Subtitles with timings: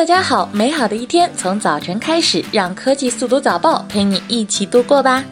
[0.00, 5.22] 大家好，美好的一天从早晨开始，让科技速读早报陪你一起度过吧。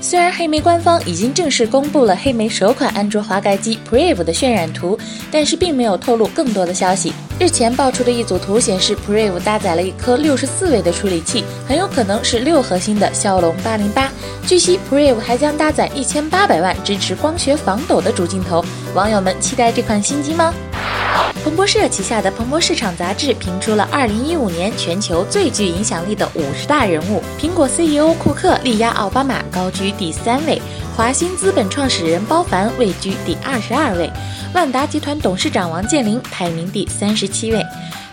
[0.00, 4.96] 虽然黑莓官方已经正式公布了黑莓首款安卓滑盖机 Preve 的渲染图，
[5.28, 7.12] 但是并没有透露更多的消息。
[7.40, 14.08] 日前爆出的一组图显示，Preve 搭载了一颗六十四位的处理器，很有可能是六核心的骁龙八零八。
[14.46, 18.64] 据悉，Preve 还将搭载一千八百万支持光学防抖的主镜头。
[18.94, 20.54] 网友们期待这款新机吗？
[21.44, 30.58] 彭博社旗下的《彭博市场》杂志评出了2015年全球最具影响力的五十大人物，苹果 CEO 库克力压奥巴马，高居第三位；
[30.96, 34.08] 华兴资本创始人包凡位居第二十二位；
[34.54, 37.62] 万达集团董事长王健林排名第三十七位。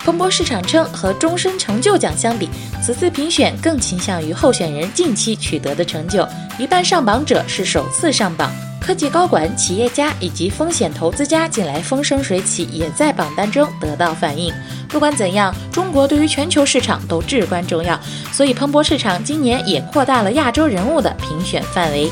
[0.03, 2.49] 彭博市场称，和终身成就奖相比，
[2.83, 6.27] 此次评选更倾向于候选人近期取得的成就，
[6.59, 8.51] 一半上榜者是首次上榜。
[8.81, 14.51] 科技高管、企业家以及风险投资家近来风生水起，也在榜单中得到反映。
[14.89, 17.97] 不管怎样，中国对于全球市场都至关重要，
[18.33, 22.11] 所以彭博市场今年也扩大了亚洲人物的评选范围。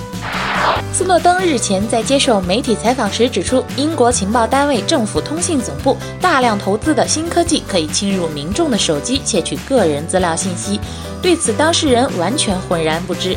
[0.94, 10.80] 斯诺登日前在接受媒体采访时指出，英国情报单位政府通信总部大量投资的新科技可以侵入民众的手机，窃取个人资料信息。
[11.22, 13.36] 对此，当事人完全浑然不知。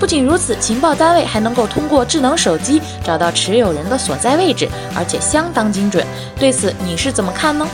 [0.00, 6.04] 不仅如此，情报单位还能够通过智能手机找到持有人的所在位置，而且相当精准。
[6.38, 7.68] 对此你是怎么看呢？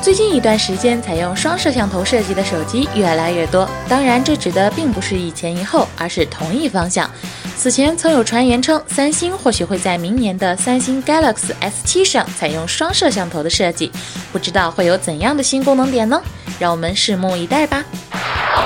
[0.00, 3.68] 最近一段时间，采用双摄像头设计的手机越来越多。
[3.88, 7.10] 当然，这指的并不是一前一后，而是同一方向。
[7.58, 13.90] 此前曾有传言称，三星或许会在明年的三星 Galaxy S7 上采用双摄像头的设计，
[14.32, 16.22] 不知道会有怎样的新功能点呢？
[16.60, 17.84] 让我们拭目以待吧。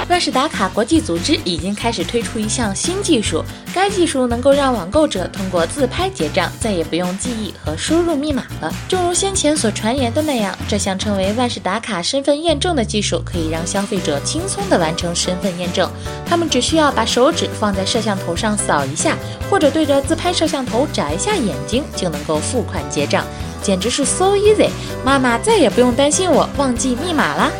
[0.08, 3.44] 万事达卡国际组织已经开始推出一项新技术，
[3.74, 8.72] 该技术能够让网购者通过自拍结账，再也不用记忆和输入密码了。
[8.88, 15.90] 正如先前所传言的那样，这项称为万事达卡身份验证的技术，可以让消费者轻松地完成身份验证。
[16.24, 19.16] 他们只需要把手指放在摄像头上扫一下，
[19.50, 23.24] 或者对着自拍摄像头眨一下眼睛，就能够付款结账，
[23.60, 24.68] 简直是 so easy。
[25.04, 27.50] 妈妈再也不用担心我忘记密码啦。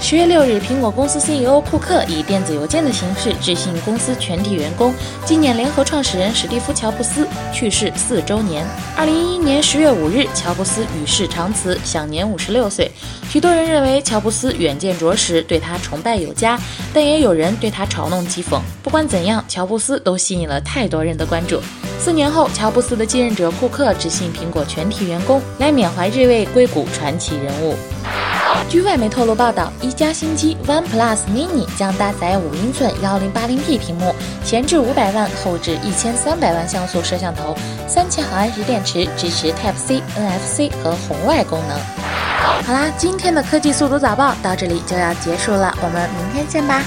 [0.00, 4.92] 十月六日，苹果公司 CEO 库克以电子邮件的形式致信公司全体员工，
[5.24, 8.66] 纪念联合创始人史蒂夫·乔布斯去世四周年。
[8.96, 12.90] 二零一一年十月五日，乔布斯与世长辞，享年五十六岁。
[13.28, 16.58] 许多人认为乔布斯远见卓识，对他崇拜有加，
[16.92, 18.58] 但也有人对他嘲弄讥讽。
[18.82, 21.60] 不管怎样，乔布斯都吸引了太多人的关注。
[22.00, 27.76] 四年后，乔布斯的继任者库克致信苹果全体员工，来缅怀这位硅谷传奇人物。
[28.68, 37.56] 据外媒透露报道，一加新机 OnePlus Mini 将搭载五英寸幺零八零 P 屏幕，前置五百万，后置一千三百万像素摄像头，
[37.88, 41.78] 三千毫安时电池，支持 Type C、NFC 和红外功能。
[42.62, 46.82] 好啦，今天的科技速读早报到这里就要结束了，我们明天见吧。